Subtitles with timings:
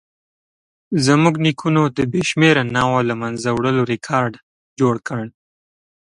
[1.05, 4.33] زموږ نیکونو د بې شمېره نوعو له منځه وړلو ریکارډ
[4.79, 5.23] جوړ کړ.